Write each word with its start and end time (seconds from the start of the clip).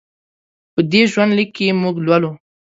په 0.73 0.81
دې 0.91 1.01
ژوند 1.11 1.31
لیک 1.37 1.49
کې 1.55 1.77
موږ 1.81 1.95
لولو. 2.05 2.31